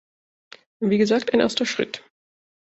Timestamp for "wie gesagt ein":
0.79-1.41